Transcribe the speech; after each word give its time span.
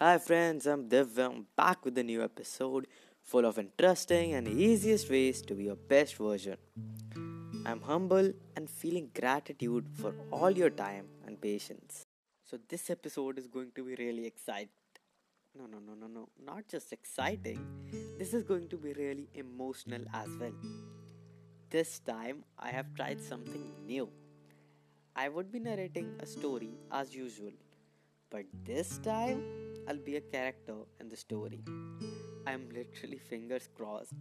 Hi 0.00 0.18
friends, 0.18 0.66
I'm 0.66 0.88
Divya. 0.88 1.26
I'm 1.26 1.46
back 1.56 1.84
with 1.84 1.96
a 1.98 2.02
new 2.02 2.20
episode 2.24 2.88
full 3.22 3.44
of 3.46 3.60
interesting 3.60 4.34
and 4.34 4.48
easiest 4.48 5.08
ways 5.08 5.40
to 5.42 5.54
be 5.54 5.64
your 5.64 5.76
best 5.76 6.16
version. 6.16 6.56
I'm 7.64 7.80
humble 7.80 8.32
and 8.56 8.68
feeling 8.68 9.12
gratitude 9.14 9.86
for 9.94 10.12
all 10.32 10.50
your 10.50 10.70
time 10.70 11.06
and 11.24 11.40
patience. 11.40 12.06
So 12.44 12.58
this 12.68 12.90
episode 12.90 13.38
is 13.38 13.46
going 13.46 13.70
to 13.76 13.84
be 13.84 13.94
really 13.94 14.26
exciting. 14.26 14.70
No, 15.56 15.66
no, 15.66 15.78
no, 15.78 15.94
no, 15.94 16.08
no. 16.08 16.28
Not 16.44 16.66
just 16.66 16.92
exciting. 16.92 17.64
This 18.18 18.34
is 18.34 18.42
going 18.42 18.66
to 18.70 18.76
be 18.76 18.94
really 18.94 19.28
emotional 19.32 20.02
as 20.12 20.28
well. 20.40 20.56
This 21.70 22.00
time 22.00 22.42
I 22.58 22.70
have 22.70 22.92
tried 22.96 23.20
something 23.20 23.70
new. 23.86 24.08
I 25.14 25.28
would 25.28 25.52
be 25.52 25.60
narrating 25.60 26.16
a 26.18 26.26
story 26.26 26.70
as 26.90 27.14
usual, 27.14 27.52
but 28.28 28.44
this 28.64 28.98
time 28.98 29.44
I'll 29.86 29.98
be 29.98 30.16
a 30.16 30.20
character 30.22 30.76
in 30.98 31.10
the 31.10 31.16
story. 31.16 31.62
I'm 32.46 32.68
literally 32.74 33.18
fingers 33.18 33.68
crossed. 33.76 34.14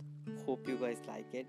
Hope 0.45 0.67
you 0.67 0.75
guys 0.75 0.97
like 1.07 1.33
it. 1.33 1.47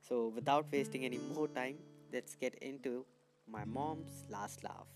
So, 0.00 0.28
without 0.34 0.66
wasting 0.72 1.04
any 1.04 1.18
more 1.34 1.46
time, 1.48 1.76
let's 2.12 2.34
get 2.34 2.54
into 2.62 3.04
my 3.46 3.64
mom's 3.66 4.24
last 4.30 4.64
laugh. 4.64 4.86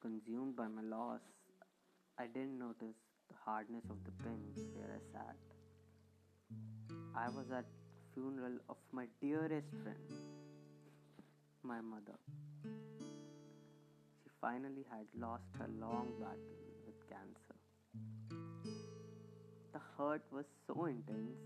Consumed 0.00 0.54
by 0.54 0.68
my 0.68 0.82
loss, 0.82 1.20
I 2.16 2.26
didn't 2.26 2.58
notice 2.58 2.96
the 3.28 3.34
hardness 3.44 3.84
of 3.90 3.96
the 4.04 4.10
bench 4.22 4.56
where 4.74 4.90
I 4.98 5.02
sat. 5.12 5.36
I 7.14 7.28
was 7.28 7.50
at 7.50 7.64
funeral 8.14 8.58
of 8.68 8.76
my 8.92 9.06
dearest 9.20 9.68
friend, 9.82 10.12
my 11.62 11.80
mother. 11.80 12.18
She 12.64 14.30
finally 14.40 14.84
had 14.90 15.06
lost 15.18 15.44
her 15.58 15.68
long 15.80 16.08
battle 16.18 16.58
with 16.86 16.98
cancer. 17.08 17.56
The 19.72 19.80
hurt 19.96 20.22
was 20.32 20.46
so 20.66 20.86
intense, 20.86 21.38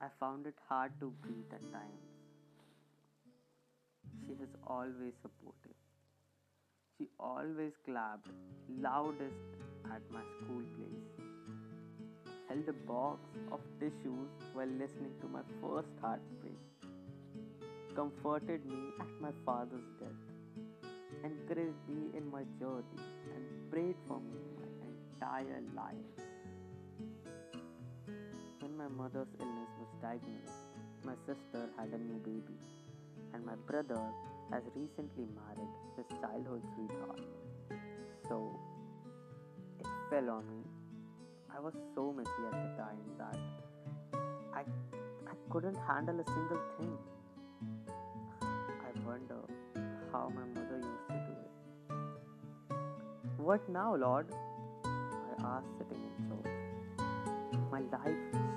I 0.00 0.06
found 0.20 0.46
it 0.46 0.54
hard 0.68 0.92
to 1.00 1.12
breathe 1.22 1.52
at 1.52 1.72
times. 1.72 2.08
She 4.24 4.34
has 4.40 4.48
always 4.66 5.14
supported. 5.22 5.74
She 6.96 7.08
always 7.18 7.72
clapped 7.84 8.28
loudest 8.80 9.34
at 9.94 10.02
my 10.10 10.20
school 10.36 10.62
place. 10.76 11.08
Held 12.48 12.68
a 12.68 12.72
box 12.86 13.20
of 13.52 13.60
tissues 13.80 14.30
while 14.52 14.66
listening 14.66 15.12
to 15.20 15.28
my 15.28 15.42
first 15.60 15.92
heartbreak. 16.00 16.58
Comforted 17.94 18.64
me 18.64 18.92
at 19.00 19.20
my 19.20 19.30
father's 19.44 19.88
death. 20.00 20.90
Encouraged 21.24 21.88
me 21.88 22.16
in 22.16 22.30
my 22.30 22.44
journey 22.58 23.02
and 23.34 23.70
prayed 23.70 23.96
for 24.06 24.20
me 24.20 24.38
my 24.56 24.68
entire 24.92 25.62
life. 25.74 26.14
When 28.60 28.76
my 28.76 28.88
mother's 28.88 29.28
illness 29.40 29.70
was 29.80 29.88
diagnosed, 30.00 30.68
my 31.04 31.14
sister 31.26 31.68
had 31.76 31.88
a 31.88 31.98
new 31.98 32.18
baby, 32.24 32.58
and 33.34 33.44
my 33.44 33.56
brother 33.66 34.00
has 34.50 34.62
recently 34.74 35.26
married 35.34 35.74
his 35.96 36.06
childhood 36.20 36.62
sweetheart. 36.74 37.20
So 38.28 38.58
fell 40.10 40.30
on 40.30 40.44
me. 40.48 40.62
I 41.54 41.60
was 41.60 41.74
so 41.94 42.12
messy 42.12 42.30
at 42.46 42.52
the 42.52 42.82
time 42.82 42.98
that 43.18 43.36
I, 44.54 44.60
I 44.60 45.34
couldn't 45.50 45.76
handle 45.86 46.20
a 46.20 46.24
single 46.24 46.60
thing. 46.78 46.96
I 48.40 49.06
wonder 49.06 49.40
how 50.12 50.30
my 50.34 50.46
mother 50.54 50.76
used 50.76 51.08
to 51.08 51.14
do 51.28 51.34
it. 51.44 51.48
What 53.36 53.68
now, 53.68 53.94
Lord? 53.96 54.26
I 54.84 55.42
asked 55.44 55.66
sitting 55.78 56.02
in 56.02 56.28
church. 56.28 56.52
My 57.70 57.80
life 57.80 58.16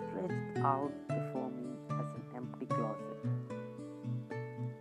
stretched 0.09 0.65
out 0.65 0.91
before 1.07 1.49
me 1.49 1.69
as 1.91 2.07
an 2.15 2.23
empty 2.35 2.65
closet. 2.67 3.19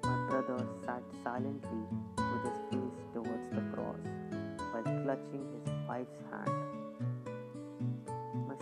My 0.05 0.27
brother 0.28 0.67
sat 0.84 1.03
silently 1.25 1.84
with 2.17 2.43
his 2.44 2.59
face 2.71 3.00
towards 3.12 3.49
the 3.55 3.62
cross 3.75 3.97
while 4.73 4.83
clutching 5.03 5.44
his 5.55 5.73
wife's 5.89 6.21
hand. 6.31 6.69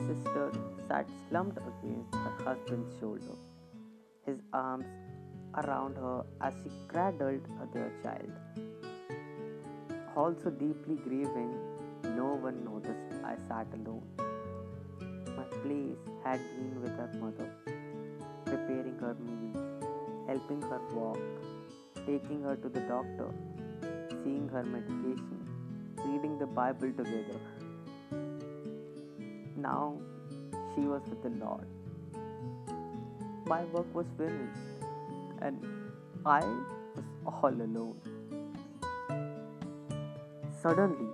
Sister 0.09 0.51
sat 0.89 1.07
slumped 1.29 1.59
against 1.59 2.15
her 2.15 2.33
husband's 2.43 2.99
shoulder, 2.99 3.35
his 4.25 4.39
arms 4.55 4.87
around 5.63 5.97
her 5.97 6.25
as 6.41 6.55
she 6.63 6.71
cradled 6.89 7.43
their 7.75 7.93
child. 8.03 8.33
Also 10.17 10.49
deeply 10.49 10.97
grieving, 10.97 11.53
no 12.17 12.29
one 12.47 12.65
noticed 12.65 13.21
I 13.23 13.37
sat 13.49 13.67
alone. 13.75 14.07
My 15.37 15.45
place 15.61 16.01
had 16.25 16.41
been 16.57 16.81
with 16.81 16.97
her 16.97 17.11
mother, 17.21 17.51
preparing 18.47 18.99
her 19.01 19.15
meals, 19.21 19.85
helping 20.27 20.63
her 20.63 20.81
walk, 20.95 21.19
taking 22.07 22.43
her 22.45 22.57
to 22.57 22.69
the 22.71 22.81
doctor, 22.81 23.31
seeing 24.25 24.49
her 24.49 24.63
medication, 24.63 25.47
reading 26.07 26.39
the 26.39 26.47
Bible 26.47 26.93
together. 26.93 27.41
Now 29.63 29.97
she 30.73 30.83
was 30.83 31.03
with 31.11 31.21
the 31.21 31.31
Lord. 31.31 31.67
My 33.47 33.65
work 33.65 33.93
was 33.93 34.07
finished, 34.17 34.85
and 35.43 35.59
I 36.25 36.39
was 36.95 37.05
all 37.27 37.49
alone. 37.49 37.97
Suddenly, 40.63 41.09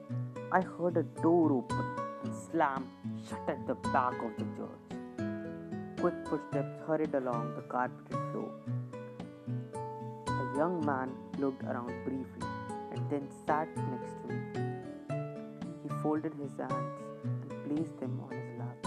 I 0.53 0.61
heard 0.61 0.99
a 0.99 1.05
door 1.23 1.53
open 1.53 1.87
and 2.25 2.35
slam 2.35 2.91
shut 3.27 3.49
at 3.49 3.67
the 3.67 3.77
back 3.97 4.13
of 4.23 4.37
the 4.37 4.47
church. 4.59 4.85
Quick 6.01 6.15
footsteps 6.29 6.77
hurried 6.87 7.15
along 7.15 7.55
the 7.57 7.63
carpeted 7.63 8.21
floor. 8.31 8.53
A 10.27 10.59
young 10.59 10.85
man 10.85 11.15
looked 11.39 11.63
around 11.63 11.95
briefly 12.05 12.47
and 12.93 13.11
then 13.11 13.27
sat 13.47 13.69
next 13.91 14.13
to 14.21 14.35
me. 14.35 14.39
He 15.83 15.89
folded 16.03 16.35
his 16.35 16.53
hands 16.59 17.14
placed 17.75 17.99
them 17.99 18.21
on 18.25 18.31
his 18.31 18.51
lap. 18.59 18.79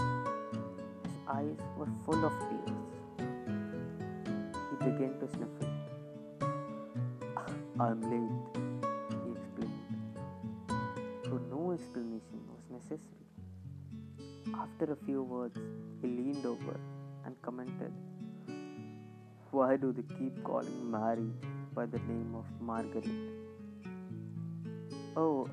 His 1.04 1.16
eyes 1.28 1.58
were 1.76 1.88
full 2.04 2.24
of 2.24 2.32
tears. 2.48 2.94
He 4.70 4.76
began 4.84 5.12
to 5.20 5.28
sniffle. 5.28 5.72
Ah, 7.36 7.50
I'm 7.86 8.00
late, 8.12 8.62
he 9.24 9.32
explained. 9.36 9.82
So 11.24 11.40
no 11.50 11.72
explanation 11.72 12.40
was 12.52 12.64
necessary. 12.70 13.26
After 14.54 14.92
a 14.92 14.96
few 15.04 15.22
words, 15.22 15.58
he 16.00 16.08
leaned 16.08 16.46
over 16.46 16.80
and 17.26 17.36
commented, 17.42 17.92
Why 19.50 19.76
do 19.76 19.92
they 19.92 20.06
keep 20.16 20.42
calling 20.44 20.90
Mary 20.90 21.30
by 21.74 21.84
the 21.84 21.98
name 21.98 22.34
of 22.34 22.46
Margaret? 22.58 23.10
Oh, 25.14 25.46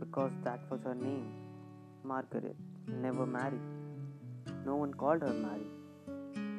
because 0.00 0.32
that 0.42 0.60
was 0.68 0.80
her 0.82 0.94
name, 0.94 1.32
Margaret, 2.02 2.56
never 2.86 3.26
married. 3.26 3.60
No 4.64 4.76
one 4.76 4.94
called 4.94 5.22
her 5.22 5.32
Mary, 5.32 5.66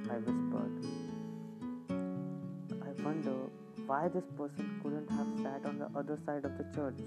I 0.10 0.18
whispered. 0.18 0.86
I 2.82 3.04
wonder 3.04 3.36
why 3.86 4.08
this 4.08 4.24
person 4.38 4.80
couldn't 4.82 5.10
have 5.12 5.28
sat 5.42 5.66
on 5.66 5.80
the 5.80 5.90
other 5.98 6.18
side 6.26 6.46
of 6.46 6.58
the 6.58 6.66
church. 6.76 7.00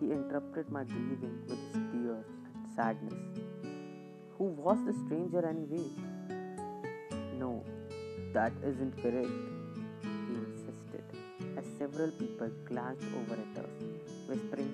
He 0.00 0.10
interrupted 0.10 0.70
my 0.70 0.84
grieving 0.84 1.38
with 1.48 1.58
his 1.58 1.82
tears 1.92 2.26
and 2.54 2.74
sadness. 2.74 3.14
Who 4.38 4.44
was 4.44 4.78
the 4.86 4.94
stranger 5.06 5.46
anyway? 5.46 5.88
No, 7.38 7.62
that 8.32 8.52
isn't 8.64 8.96
correct, 9.02 9.28
he 10.02 10.34
insisted, 10.34 11.04
as 11.56 11.64
several 11.78 12.10
people 12.12 12.50
glanced 12.66 13.04
over 13.14 13.34
at 13.34 13.64
us, 13.64 13.70
whispering, 14.26 14.72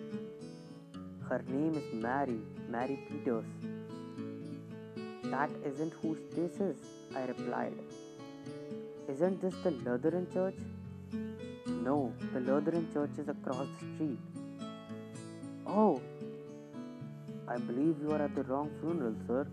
Her 1.29 1.45
name 1.47 1.75
is 1.75 1.93
Mary, 1.93 2.39
Mary 2.71 2.99
Peters. 3.07 3.45
That 5.25 5.51
isn't 5.63 5.93
who 6.01 6.17
this 6.35 6.59
is, 6.59 6.77
I 7.15 7.27
replied. 7.27 7.75
Isn't 9.11 9.43
this 9.43 9.55
the 9.63 9.73
Lutheran 9.73 10.27
church? 10.33 10.55
No, 11.67 12.15
the 12.33 12.41
Lutheran 12.41 12.91
church 12.95 13.11
is 13.19 13.29
across 13.29 13.67
the 13.79 13.95
street. 13.95 14.19
Oh, 15.67 16.01
I 17.47 17.59
believe 17.59 17.97
you 18.01 18.13
are 18.13 18.23
at 18.23 18.35
the 18.35 18.45
wrong 18.45 18.71
funeral, 18.81 19.15
sir. 19.27 19.47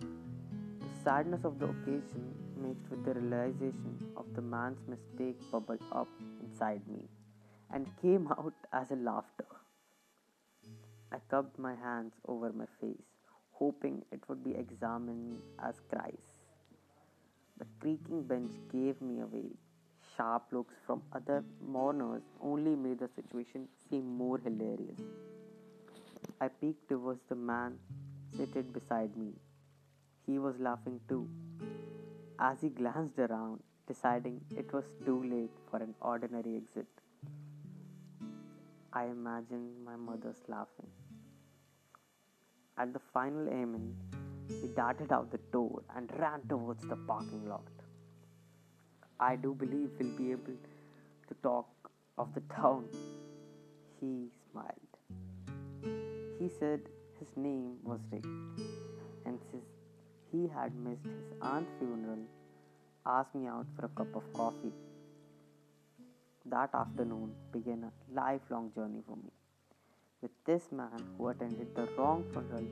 The 0.00 1.02
sadness 1.04 1.44
of 1.44 1.58
the 1.58 1.66
occasion 1.66 2.34
mixed 2.56 2.88
with 2.90 3.04
the 3.04 3.12
realization 3.20 3.98
of 4.16 4.24
the 4.34 4.40
man's 4.40 4.80
mistake 4.88 5.36
bubbled 5.52 5.84
up 5.92 6.08
inside 6.42 6.80
me 6.88 7.02
and 7.70 7.86
came 8.00 8.26
out 8.38 8.54
as 8.72 8.90
a 8.90 8.96
laughter. 8.96 9.44
I 11.14 11.18
cupped 11.30 11.60
my 11.60 11.76
hands 11.76 12.14
over 12.26 12.52
my 12.52 12.64
face, 12.80 13.10
hoping 13.52 14.04
it 14.10 14.22
would 14.28 14.42
be 14.42 14.54
examined 14.56 15.42
as 15.62 15.76
cries. 15.88 16.30
The 17.56 17.66
creaking 17.78 18.24
bench 18.24 18.50
gave 18.72 19.00
me 19.00 19.20
away. 19.20 19.50
Sharp 20.16 20.46
looks 20.50 20.74
from 20.84 21.02
other 21.12 21.44
mourners 21.64 22.24
only 22.40 22.74
made 22.74 22.98
the 22.98 23.08
situation 23.14 23.68
seem 23.88 24.16
more 24.16 24.38
hilarious. 24.38 24.98
I 26.40 26.48
peeked 26.48 26.88
towards 26.88 27.20
the 27.28 27.36
man 27.36 27.78
seated 28.36 28.72
beside 28.72 29.16
me. 29.16 29.34
He 30.26 30.40
was 30.40 30.58
laughing 30.58 30.98
too. 31.08 31.28
As 32.40 32.60
he 32.60 32.70
glanced 32.70 33.20
around, 33.20 33.62
deciding 33.86 34.40
it 34.56 34.72
was 34.72 34.84
too 35.04 35.22
late 35.22 35.56
for 35.70 35.80
an 35.80 35.94
ordinary 36.00 36.56
exit, 36.56 36.88
I 38.92 39.04
imagined 39.06 39.84
my 39.84 39.94
mother's 39.94 40.42
laughing. 40.48 40.90
At 42.76 42.92
the 42.92 42.98
final 43.12 43.48
amen, 43.48 43.94
he 44.48 44.66
darted 44.76 45.12
out 45.12 45.30
the 45.30 45.38
door 45.52 45.82
and 45.94 46.10
ran 46.18 46.40
towards 46.48 46.84
the 46.88 46.96
parking 46.96 47.48
lot. 47.48 47.68
I 49.20 49.36
do 49.36 49.54
believe 49.54 49.90
we'll 49.98 50.16
be 50.16 50.32
able 50.32 50.56
to 51.28 51.34
talk 51.40 51.68
of 52.18 52.34
the 52.34 52.40
town. 52.52 52.88
He 54.00 54.28
smiled. 54.50 54.94
He 56.40 56.48
said 56.58 56.80
his 57.20 57.28
name 57.36 57.76
was 57.84 58.00
Rick, 58.10 58.26
and 59.24 59.38
since 59.52 59.70
he 60.32 60.48
had 60.48 60.74
missed 60.74 61.04
his 61.04 61.38
aunt's 61.40 61.70
funeral, 61.78 62.26
asked 63.06 63.36
me 63.36 63.46
out 63.46 63.66
for 63.76 63.86
a 63.86 63.88
cup 63.90 64.16
of 64.16 64.32
coffee. 64.32 64.72
That 66.46 66.74
afternoon 66.74 67.34
began 67.52 67.84
a 67.84 67.92
lifelong 68.12 68.72
journey 68.74 69.02
for 69.06 69.16
me 69.16 69.30
with 70.24 70.36
this 70.48 70.66
man 70.72 71.00
who 71.14 71.28
attended 71.28 71.70
the 71.78 71.86
wrong 71.96 72.20
funeral 72.32 72.68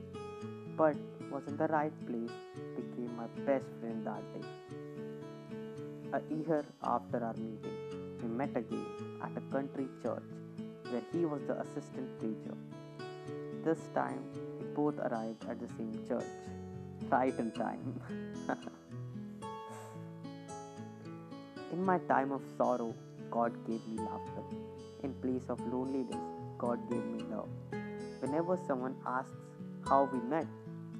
but 0.77 0.95
was 1.31 1.43
in 1.49 1.57
the 1.61 1.67
right 1.73 1.97
place 2.07 2.37
became 2.77 3.11
my 3.15 3.27
best 3.49 3.67
friend 3.79 3.99
that 4.07 4.23
day. 4.33 4.47
A 6.17 6.21
year 6.33 6.63
after 6.93 7.19
our 7.27 7.35
meeting, 7.45 7.77
we 8.21 8.27
met 8.39 8.57
again 8.61 8.87
at 9.21 9.37
a 9.41 9.43
country 9.53 9.87
church 10.01 10.31
where 10.89 11.05
he 11.11 11.21
was 11.33 11.41
the 11.47 11.55
assistant 11.65 12.09
preacher. 12.19 12.57
This 13.63 13.81
time, 13.93 14.23
we 14.59 14.65
both 14.81 14.97
arrived 14.97 15.45
at 15.47 15.59
the 15.63 15.69
same 15.77 15.95
church, 16.07 16.31
right 17.11 17.37
in 17.37 17.51
time. 17.51 18.01
in 21.71 21.85
my 21.85 21.99
time 22.13 22.31
of 22.31 22.41
sorrow, 22.57 22.95
God 23.29 23.53
gave 23.67 23.87
me 23.87 23.99
laughter. 23.99 24.43
In 25.03 25.13
place 25.25 25.49
of 25.49 25.59
loneliness, 25.71 26.32
God 26.63 26.89
gave 26.89 27.05
me 27.05 27.21
love. 27.29 27.49
Whenever 28.21 28.57
someone 28.65 28.95
asks 29.05 29.35
how 29.85 30.09
we 30.13 30.19
met, 30.33 30.47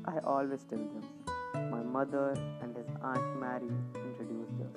I 0.03 0.19
always 0.25 0.65
tell 0.69 0.77
them 0.77 1.05
my 1.71 1.81
mother 1.81 2.37
and 2.61 2.75
his 2.75 2.89
aunt 3.01 3.39
Mary 3.39 3.71
introduced 3.95 4.57
us. 4.65 4.75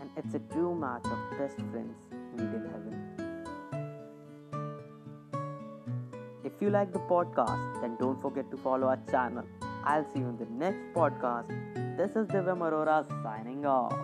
And 0.00 0.10
it's 0.18 0.34
a 0.34 0.40
true 0.52 0.74
match 0.74 1.06
of 1.06 1.38
best 1.38 1.56
friends 1.72 1.96
meet 2.36 2.52
in 2.58 2.64
heaven. 2.74 2.94
If 6.44 6.52
you 6.60 6.68
like 6.68 6.92
the 6.92 7.04
podcast, 7.14 7.80
then 7.80 7.96
don't 7.98 8.20
forget 8.20 8.50
to 8.50 8.58
follow 8.58 8.88
our 8.88 9.00
channel. 9.10 9.44
I'll 9.84 10.04
see 10.12 10.18
you 10.18 10.28
in 10.28 10.36
the 10.36 10.50
next 10.64 10.84
podcast. 10.94 11.48
This 11.96 12.10
is 12.10 12.26
Divyam 12.26 12.58
Arora 12.58 12.98
signing 13.22 13.64
off. 13.64 14.03